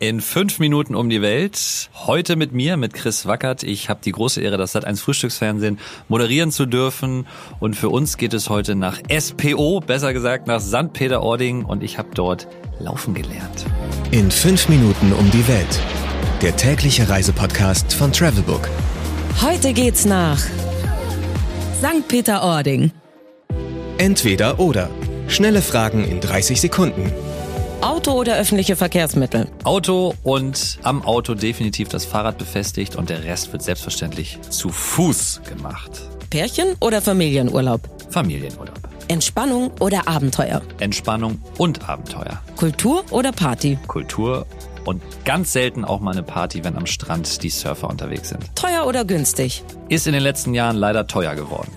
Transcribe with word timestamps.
in 0.00 0.22
fünf 0.22 0.58
Minuten 0.58 0.94
um 0.94 1.10
die 1.10 1.20
Welt. 1.20 1.90
Heute 1.94 2.34
mit 2.34 2.52
mir, 2.52 2.78
mit 2.78 2.94
Chris 2.94 3.26
Wackert. 3.26 3.62
Ich 3.62 3.90
habe 3.90 4.00
die 4.02 4.12
große 4.12 4.40
Ehre, 4.40 4.56
das 4.56 4.74
Sat1 4.74 4.98
Frühstücksfernsehen 4.98 5.78
moderieren 6.08 6.50
zu 6.50 6.64
dürfen. 6.64 7.26
Und 7.60 7.76
für 7.76 7.90
uns 7.90 8.16
geht 8.16 8.32
es 8.32 8.48
heute 8.48 8.74
nach 8.74 8.98
SPO, 9.10 9.80
besser 9.80 10.14
gesagt 10.14 10.46
nach 10.46 10.60
St. 10.60 10.94
Peter-Ording. 10.94 11.66
Und 11.66 11.82
ich 11.82 11.98
habe 11.98 12.08
dort 12.14 12.48
laufen 12.78 13.12
gelernt. 13.12 13.66
In 14.10 14.30
fünf 14.30 14.70
Minuten 14.70 15.12
um 15.12 15.30
die 15.30 15.46
Welt. 15.46 15.80
Der 16.40 16.56
tägliche 16.56 17.06
Reisepodcast 17.08 17.92
von 17.92 18.10
Travelbook. 18.10 18.68
Heute 19.42 19.74
geht's 19.74 20.06
nach 20.06 20.38
St. 21.78 22.08
Peter-Ording. 22.08 22.90
Entweder 23.98 24.58
oder. 24.58 24.88
Schnelle 25.28 25.60
Fragen 25.60 26.04
in 26.04 26.20
30 26.20 26.58
Sekunden. 26.58 27.12
Auto 27.80 28.12
oder 28.12 28.36
öffentliche 28.36 28.76
Verkehrsmittel? 28.76 29.48
Auto 29.64 30.14
und 30.22 30.78
am 30.82 31.02
Auto 31.02 31.34
definitiv 31.34 31.88
das 31.88 32.04
Fahrrad 32.04 32.36
befestigt 32.36 32.94
und 32.94 33.08
der 33.08 33.24
Rest 33.24 33.52
wird 33.52 33.62
selbstverständlich 33.62 34.38
zu 34.50 34.68
Fuß 34.68 35.40
gemacht. 35.48 35.90
Pärchen 36.28 36.76
oder 36.80 37.00
Familienurlaub? 37.00 37.80
Familienurlaub. 38.10 38.78
Entspannung 39.08 39.70
oder 39.80 40.06
Abenteuer? 40.06 40.60
Entspannung 40.78 41.40
und 41.56 41.88
Abenteuer. 41.88 42.42
Kultur 42.56 43.02
oder 43.10 43.32
Party? 43.32 43.78
Kultur 43.86 44.46
und 44.84 45.02
ganz 45.24 45.52
selten 45.52 45.84
auch 45.84 46.00
mal 46.00 46.12
eine 46.12 46.22
Party, 46.22 46.62
wenn 46.62 46.76
am 46.76 46.86
Strand 46.86 47.42
die 47.42 47.50
Surfer 47.50 47.88
unterwegs 47.88 48.28
sind. 48.28 48.54
Teuer 48.56 48.86
oder 48.86 49.06
günstig? 49.06 49.64
Ist 49.88 50.06
in 50.06 50.12
den 50.12 50.22
letzten 50.22 50.52
Jahren 50.52 50.76
leider 50.76 51.06
teuer 51.06 51.34
geworden. 51.34 51.72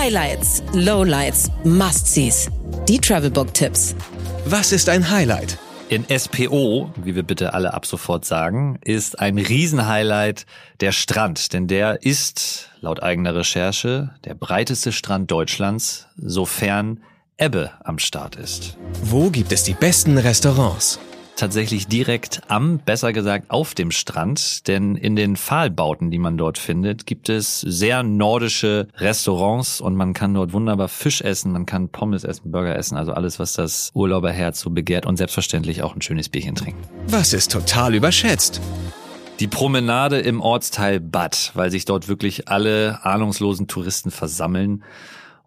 Highlights, 0.00 0.62
Lowlights, 0.74 1.50
Must-Sees. 1.64 2.48
Die 2.88 2.98
Travelbook-Tipps. 2.98 3.96
Was 4.44 4.70
ist 4.70 4.88
ein 4.88 5.10
Highlight? 5.10 5.58
In 5.88 6.04
SPO, 6.08 6.92
wie 7.02 7.16
wir 7.16 7.24
bitte 7.24 7.52
alle 7.52 7.74
ab 7.74 7.84
sofort 7.84 8.24
sagen, 8.24 8.78
ist 8.84 9.18
ein 9.18 9.38
Riesenhighlight 9.38 10.46
der 10.78 10.92
Strand, 10.92 11.52
denn 11.52 11.66
der 11.66 12.04
ist, 12.04 12.70
laut 12.80 13.02
eigener 13.02 13.34
Recherche, 13.34 14.10
der 14.24 14.34
breiteste 14.34 14.92
Strand 14.92 15.32
Deutschlands, 15.32 16.06
sofern 16.16 17.00
Ebbe 17.36 17.72
am 17.82 17.98
Start 17.98 18.36
ist. 18.36 18.76
Wo 19.02 19.30
gibt 19.30 19.50
es 19.50 19.64
die 19.64 19.74
besten 19.74 20.16
Restaurants? 20.16 21.00
Tatsächlich 21.38 21.86
direkt 21.86 22.42
am, 22.48 22.78
besser 22.78 23.12
gesagt 23.12 23.50
auf 23.50 23.74
dem 23.74 23.90
Strand, 23.90 24.66
denn 24.68 24.96
in 24.96 25.16
den 25.16 25.36
Pfahlbauten, 25.36 26.10
die 26.10 26.18
man 26.18 26.36
dort 26.36 26.58
findet, 26.58 27.06
gibt 27.06 27.28
es 27.28 27.60
sehr 27.60 28.02
nordische 28.02 28.88
Restaurants 28.96 29.80
und 29.80 29.94
man 29.94 30.12
kann 30.12 30.34
dort 30.34 30.52
wunderbar 30.52 30.88
Fisch 30.88 31.22
essen, 31.22 31.52
man 31.52 31.64
kann 31.64 31.88
Pommes 31.88 32.24
essen, 32.24 32.50
Burger 32.50 32.76
essen, 32.76 32.96
also 32.96 33.12
alles, 33.12 33.38
was 33.38 33.52
das 33.52 33.90
Urlauberherz 33.94 34.60
so 34.60 34.70
begehrt 34.70 35.06
und 35.06 35.16
selbstverständlich 35.16 35.82
auch 35.82 35.94
ein 35.94 36.02
schönes 36.02 36.28
Bierchen 36.28 36.54
trinken. 36.54 36.82
Was 37.06 37.32
ist 37.32 37.52
total 37.52 37.94
überschätzt? 37.94 38.60
Die 39.40 39.46
Promenade 39.46 40.18
im 40.18 40.40
Ortsteil 40.40 40.98
Bad, 40.98 41.52
weil 41.54 41.70
sich 41.70 41.84
dort 41.84 42.08
wirklich 42.08 42.48
alle 42.48 42.98
ahnungslosen 43.04 43.68
Touristen 43.68 44.10
versammeln. 44.10 44.82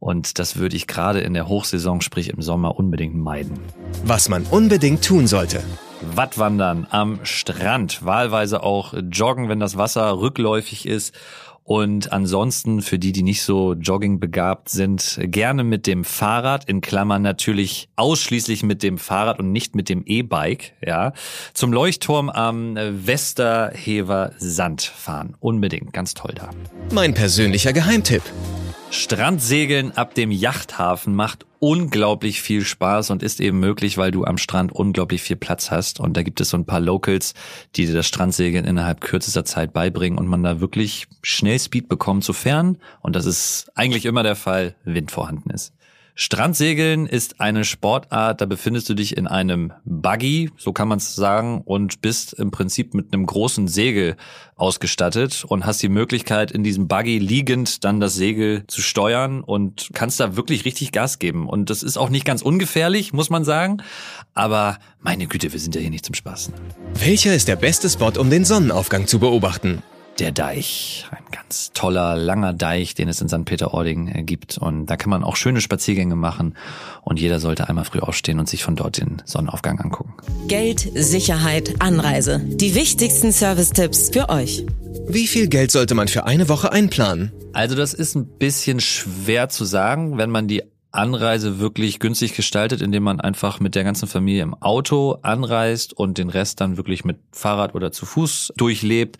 Und 0.00 0.38
das 0.38 0.56
würde 0.56 0.76
ich 0.76 0.86
gerade 0.86 1.20
in 1.20 1.34
der 1.34 1.46
Hochsaison, 1.46 2.00
sprich 2.00 2.30
im 2.30 2.40
Sommer, 2.40 2.76
unbedingt 2.76 3.14
meiden. 3.14 3.58
Was 4.02 4.30
man 4.30 4.44
unbedingt 4.44 5.04
tun 5.04 5.26
sollte. 5.26 5.62
Wattwandern 6.00 6.86
am 6.90 7.20
Strand, 7.22 8.04
wahlweise 8.04 8.62
auch 8.62 8.94
joggen, 9.10 9.50
wenn 9.50 9.60
das 9.60 9.76
Wasser 9.76 10.18
rückläufig 10.18 10.86
ist. 10.86 11.14
Und 11.62 12.12
ansonsten, 12.12 12.80
für 12.80 12.98
die, 12.98 13.12
die 13.12 13.22
nicht 13.22 13.42
so 13.42 13.74
joggingbegabt 13.74 14.70
sind, 14.70 15.20
gerne 15.22 15.62
mit 15.62 15.86
dem 15.86 16.04
Fahrrad, 16.04 16.64
in 16.64 16.80
Klammern 16.80 17.22
natürlich 17.22 17.90
ausschließlich 17.94 18.64
mit 18.64 18.82
dem 18.82 18.98
Fahrrad 18.98 19.38
und 19.38 19.52
nicht 19.52 19.76
mit 19.76 19.88
dem 19.88 20.02
E-Bike, 20.04 20.72
ja, 20.84 21.12
zum 21.52 21.72
Leuchtturm 21.72 22.28
am 22.30 22.74
Westerhever 22.74 24.32
Sand 24.38 24.82
fahren. 24.82 25.36
Unbedingt, 25.38 25.92
ganz 25.92 26.14
toll 26.14 26.32
da. 26.34 26.50
Mein 26.92 27.14
persönlicher 27.14 27.72
Geheimtipp. 27.72 28.22
Strandsegeln 28.90 29.92
ab 29.92 30.14
dem 30.14 30.32
Yachthafen 30.32 31.14
macht 31.14 31.46
unglaublich 31.60 32.42
viel 32.42 32.64
Spaß 32.64 33.10
und 33.10 33.22
ist 33.22 33.40
eben 33.40 33.60
möglich, 33.60 33.98
weil 33.98 34.10
du 34.10 34.24
am 34.24 34.36
Strand 34.36 34.72
unglaublich 34.72 35.22
viel 35.22 35.36
Platz 35.36 35.70
hast. 35.70 36.00
Und 36.00 36.16
da 36.16 36.22
gibt 36.22 36.40
es 36.40 36.50
so 36.50 36.56
ein 36.56 36.64
paar 36.64 36.80
Locals, 36.80 37.34
die 37.76 37.86
dir 37.86 37.94
das 37.94 38.08
Strandsegeln 38.08 38.64
innerhalb 38.64 39.00
kürzester 39.00 39.44
Zeit 39.44 39.72
beibringen 39.72 40.18
und 40.18 40.26
man 40.26 40.42
da 40.42 40.60
wirklich 40.60 41.06
schnell 41.22 41.58
Speed 41.58 41.88
bekommt, 41.88 42.24
sofern, 42.24 42.78
und 43.00 43.14
das 43.14 43.26
ist 43.26 43.70
eigentlich 43.76 44.06
immer 44.06 44.24
der 44.24 44.36
Fall, 44.36 44.74
Wind 44.84 45.12
vorhanden 45.12 45.50
ist. 45.50 45.72
Strandsegeln 46.22 47.06
ist 47.06 47.40
eine 47.40 47.64
Sportart, 47.64 48.42
da 48.42 48.44
befindest 48.44 48.90
du 48.90 48.94
dich 48.94 49.16
in 49.16 49.26
einem 49.26 49.72
Buggy, 49.86 50.50
so 50.58 50.74
kann 50.74 50.86
man 50.86 50.98
es 50.98 51.14
sagen, 51.14 51.62
und 51.64 52.02
bist 52.02 52.34
im 52.34 52.50
Prinzip 52.50 52.92
mit 52.92 53.14
einem 53.14 53.24
großen 53.24 53.68
Segel 53.68 54.16
ausgestattet 54.54 55.46
und 55.48 55.64
hast 55.64 55.82
die 55.82 55.88
Möglichkeit, 55.88 56.50
in 56.50 56.62
diesem 56.62 56.88
Buggy 56.88 57.18
liegend 57.18 57.84
dann 57.84 58.00
das 58.00 58.16
Segel 58.16 58.64
zu 58.66 58.82
steuern 58.82 59.40
und 59.40 59.88
kannst 59.94 60.20
da 60.20 60.36
wirklich 60.36 60.66
richtig 60.66 60.92
Gas 60.92 61.20
geben. 61.20 61.48
Und 61.48 61.70
das 61.70 61.82
ist 61.82 61.96
auch 61.96 62.10
nicht 62.10 62.26
ganz 62.26 62.42
ungefährlich, 62.42 63.14
muss 63.14 63.30
man 63.30 63.42
sagen. 63.42 63.78
Aber 64.34 64.78
meine 65.00 65.26
Güte, 65.26 65.54
wir 65.54 65.58
sind 65.58 65.74
ja 65.74 65.80
hier 65.80 65.88
nicht 65.88 66.04
zum 66.04 66.14
Spaß. 66.14 66.52
Welcher 67.02 67.34
ist 67.34 67.48
der 67.48 67.56
beste 67.56 67.88
Spot, 67.88 68.12
um 68.20 68.28
den 68.28 68.44
Sonnenaufgang 68.44 69.06
zu 69.06 69.20
beobachten? 69.20 69.82
Der 70.20 70.32
Deich. 70.32 71.06
Ein 71.10 71.24
ganz 71.32 71.72
toller, 71.72 72.16
langer 72.16 72.52
Deich, 72.52 72.94
den 72.94 73.08
es 73.08 73.20
in 73.20 73.28
St. 73.28 73.44
Peter-Ording 73.44 74.08
äh, 74.08 74.22
gibt. 74.22 74.58
Und 74.58 74.86
da 74.86 74.96
kann 74.96 75.10
man 75.10 75.24
auch 75.24 75.36
schöne 75.36 75.60
Spaziergänge 75.60 76.14
machen. 76.14 76.56
Und 77.02 77.18
jeder 77.18 77.40
sollte 77.40 77.68
einmal 77.68 77.84
früh 77.84 78.00
aufstehen 78.00 78.38
und 78.38 78.48
sich 78.48 78.62
von 78.62 78.76
dort 78.76 78.98
den 78.98 79.22
Sonnenaufgang 79.24 79.80
angucken. 79.80 80.14
Geld, 80.48 80.88
Sicherheit, 80.94 81.76
Anreise. 81.80 82.40
Die 82.44 82.74
wichtigsten 82.74 83.32
Service-Tipps 83.32 84.10
für 84.10 84.28
euch. 84.28 84.66
Wie 85.08 85.26
viel 85.26 85.48
Geld 85.48 85.70
sollte 85.70 85.94
man 85.94 86.08
für 86.08 86.24
eine 86.24 86.48
Woche 86.48 86.70
einplanen? 86.70 87.32
Also 87.52 87.74
das 87.74 87.94
ist 87.94 88.14
ein 88.14 88.26
bisschen 88.26 88.80
schwer 88.80 89.48
zu 89.48 89.64
sagen, 89.64 90.18
wenn 90.18 90.30
man 90.30 90.46
die 90.46 90.62
Anreise 90.92 91.60
wirklich 91.60 91.98
günstig 91.98 92.34
gestaltet, 92.34 92.82
indem 92.82 93.04
man 93.04 93.20
einfach 93.20 93.60
mit 93.60 93.74
der 93.74 93.84
ganzen 93.84 94.08
Familie 94.08 94.42
im 94.42 94.54
Auto 94.54 95.18
anreist 95.22 95.92
und 95.92 96.18
den 96.18 96.30
Rest 96.30 96.60
dann 96.60 96.76
wirklich 96.76 97.04
mit 97.04 97.18
Fahrrad 97.32 97.74
oder 97.74 97.92
zu 97.92 98.06
Fuß 98.06 98.52
durchlebt 98.56 99.18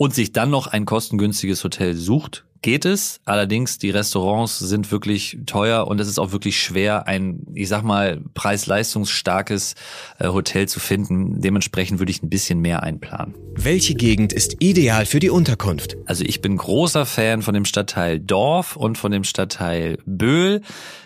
und 0.00 0.14
sich 0.14 0.32
dann 0.32 0.48
noch 0.48 0.66
ein 0.66 0.86
kostengünstiges 0.86 1.62
Hotel 1.62 1.94
sucht, 1.94 2.46
geht 2.62 2.86
es. 2.86 3.20
Allerdings, 3.26 3.76
die 3.76 3.90
Restaurants 3.90 4.58
sind 4.58 4.90
wirklich 4.90 5.36
teuer 5.44 5.86
und 5.88 6.00
es 6.00 6.08
ist 6.08 6.18
auch 6.18 6.32
wirklich 6.32 6.58
schwer, 6.58 7.06
ein, 7.06 7.46
ich 7.52 7.68
sag 7.68 7.82
mal, 7.82 8.22
preis-leistungsstarkes 8.32 9.74
äh, 10.18 10.28
Hotel 10.28 10.66
zu 10.68 10.80
finden. 10.80 11.42
Dementsprechend 11.42 11.98
würde 11.98 12.12
ich 12.12 12.22
ein 12.22 12.30
bisschen 12.30 12.60
mehr 12.60 12.82
einplanen. 12.82 13.34
Welche 13.54 13.94
Gegend 13.94 14.32
ist 14.32 14.56
ideal 14.60 15.04
für 15.04 15.20
die 15.20 15.28
Unterkunft? 15.28 15.98
Also 16.06 16.24
ich 16.24 16.40
bin 16.40 16.56
großer 16.56 17.04
Fan 17.04 17.42
von 17.42 17.52
dem 17.52 17.66
Stadtteil 17.66 18.20
Dorf 18.20 18.76
und 18.76 18.96
von 18.96 19.12
dem 19.12 19.24
Stadtteil 19.24 19.98
Böhl 20.06 20.62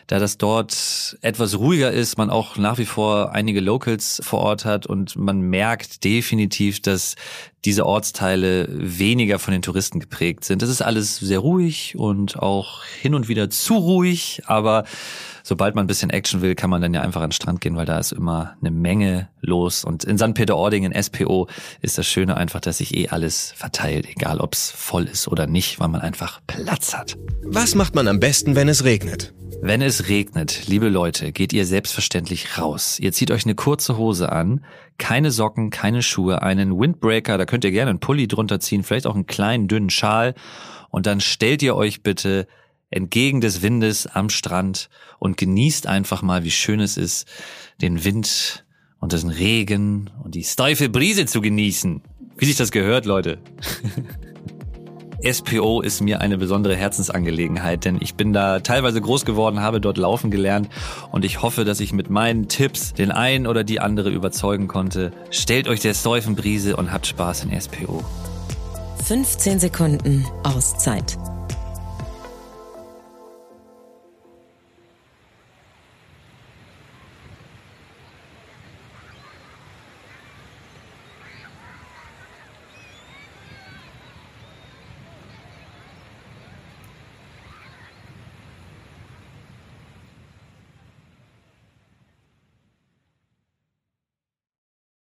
da 0.07 0.19
das 0.19 0.39
dort 0.39 1.17
etwas 1.23 1.59
ruhiger 1.59 1.91
ist, 1.91 2.19
man 2.19 2.31
auch 2.31 2.57
nach 2.57 2.79
wie 2.79 2.85
vor 2.85 3.33
einige 3.33 3.61
Locals 3.61 4.21
vor 4.25 4.41
Ort 4.41 4.65
hat 4.65 4.87
und 4.87 5.17
man 5.17 5.41
merkt 5.41 6.05
definitiv, 6.05 6.81
dass 6.81 7.17
diese 7.65 7.87
Ortsteile 7.87 8.69
weniger 8.71 9.39
von 9.39 9.53
den 9.53 9.63
Touristen 9.63 10.01
geprägt 10.01 10.45
sind. 10.45 10.63
Das 10.63 10.69
ist 10.69 10.83
alles 10.83 11.17
sehr 11.17 11.39
ruhig 11.39 11.97
und 11.97 12.39
auch 12.39 12.85
hin 12.85 13.15
und 13.15 13.29
wieder 13.29 13.49
zu 13.49 13.75
ruhig, 13.77 14.43
aber 14.47 14.85
sobald 15.45 15.77
man 15.77 15.85
ein 15.85 15.87
bisschen 15.87 16.11
Action 16.11 16.43
will, 16.43 16.57
kann 16.57 16.71
man 16.71 16.83
dann 16.83 16.93
ja 16.93 17.03
einfach 17.03 17.21
an 17.21 17.29
den 17.29 17.35
Strand 17.35 17.61
gehen, 17.61 17.77
weil 17.77 17.87
da 17.87 17.99
ist 17.99 18.11
immer 18.11 18.57
eine 18.61 18.73
Menge 18.73 19.29
los. 19.41 19.85
Und 19.85 20.03
in 20.03 20.19
St. 20.19 20.35
Peter-Ording, 20.35 20.85
in 20.91 21.03
SPO, 21.03 21.47
ist 21.83 21.99
das 21.99 22.07
Schöne 22.07 22.37
einfach, 22.37 22.61
dass 22.61 22.79
sich 22.79 22.97
eh 22.97 23.09
alles 23.09 23.53
verteilt, 23.55 24.09
egal 24.09 24.41
ob 24.41 24.55
es 24.55 24.71
voll 24.71 25.05
ist 25.05 25.29
oder 25.29 25.47
nicht, 25.47 25.79
weil 25.79 25.89
man 25.89 26.01
einfach 26.01 26.41
Platz 26.49 26.95
hat. 26.97 27.17
Was 27.45 27.75
macht 27.75 27.95
man 27.95 28.09
am 28.09 28.19
besten, 28.19 28.57
wenn 28.57 28.69
es 28.69 28.85
regnet? 28.85 29.35
Wenn 29.61 29.83
es 29.83 30.09
regnet, 30.09 30.67
liebe 30.67 30.89
Leute, 30.89 31.31
geht 31.31 31.53
ihr 31.53 31.65
selbstverständlich 31.65 32.59
raus. 32.59 32.99
Ihr 32.99 33.13
zieht 33.13 33.31
euch 33.31 33.45
eine 33.45 33.55
kurze 33.55 33.97
Hose 33.97 34.33
an, 34.33 34.65
keine 34.99 35.31
Socken, 35.31 35.71
keine 35.71 36.03
Schuhe, 36.03 36.43
einen 36.43 36.79
Windbreaker, 36.79 37.39
da 37.39 37.47
könnt 37.47 37.65
ihr 37.65 37.71
gerne 37.71 37.91
einen 37.91 38.01
Pulli 38.01 38.29
drunter 38.29 38.61
ziehen, 38.61 38.83
vielleicht 38.83 39.07
auch 39.07 39.15
einen 39.15 39.27
kleinen 39.27 39.69
dünnen 39.69 39.91
Schal 39.91 40.35
und 40.91 41.07
dann 41.07 41.21
stellt 41.21 41.63
ihr 41.63 41.77
euch 41.77 42.03
bitte 42.03 42.47
entgegen 42.95 43.41
des 43.41 43.63
Windes 43.63 44.07
am 44.07 44.31
Strand 44.31 44.89
und 45.19 45.37
genießt 45.37 45.87
einfach 45.87 46.23
mal, 46.23 46.45
wie 46.45 46.51
schön 46.51 46.81
es 46.81 46.97
ist, 46.97 47.27
den 47.83 48.05
Wind 48.05 48.65
und 49.01 49.13
den 49.13 49.29
Regen 49.29 50.11
und 50.23 50.35
die 50.35 50.45
steife 50.45 50.89
Brise 50.89 51.27
zu 51.27 51.41
genießen. 51.41 52.03
Wie 52.37 52.47
sich 52.47 52.57
das 52.57 52.71
gehört, 52.71 53.05
Leute. 53.05 53.39
SPO 55.33 55.81
ist 55.81 56.03
mir 56.03 56.21
eine 56.21 56.37
besondere 56.37 56.77
Herzensangelegenheit, 56.77 57.87
denn 57.87 57.97
ich 58.01 58.15
bin 58.15 58.35
da 58.35 58.61
teilweise 58.61 59.01
groß 59.01 59.25
geworden, 59.25 59.61
habe 59.61 59.81
dort 59.81 59.97
laufen 59.97 60.31
gelernt 60.31 60.69
und 61.13 61.25
ich 61.25 61.41
hoffe, 61.41 61.65
dass 61.65 61.81
ich 61.81 61.95
mit 61.95 62.11
meinen 62.11 62.49
Tipps 62.49 62.93
den 62.93 63.11
einen 63.11 63.47
oder 63.47 63.65
die 63.65 63.81
andere 63.81 64.11
überzeugen 64.11 64.69
konnte. 64.69 65.13
Stellt 65.31 65.67
euch 65.67 65.81
der 65.81 65.95
Steufenbrise 65.95 66.77
und 66.77 66.93
habt 66.93 67.07
Spaß 67.07 67.45
in 67.45 67.59
SPO. 67.59 68.05
15 69.05 69.61
Sekunden 69.61 70.27
Auszeit. 70.43 71.17